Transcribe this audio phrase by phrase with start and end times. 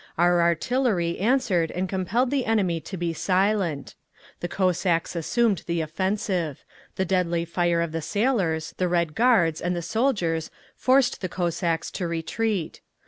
[0.17, 3.93] Our artillery answered and compelled the enemy to be silent.
[4.39, 6.63] The Cossacks assumed the offensive.
[6.95, 11.91] The deadly fire of the sailors, the Red Guards and the soldiers forced the Cossacks
[11.91, 12.81] to retreat.